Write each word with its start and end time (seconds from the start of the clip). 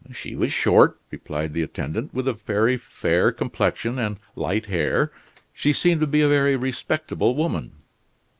"She 0.11 0.33
was 0.35 0.51
short," 0.51 0.99
replied 1.11 1.53
the 1.53 1.61
attendant, 1.61 2.11
"with 2.11 2.27
a 2.27 2.33
very 2.33 2.75
fair 2.75 3.31
complexion 3.31 3.99
and 3.99 4.17
light 4.35 4.65
hair; 4.65 5.11
she 5.53 5.73
seemed 5.73 6.01
to 6.01 6.07
be 6.07 6.23
a 6.23 6.27
very 6.27 6.55
respectable 6.55 7.35
woman." 7.35 7.73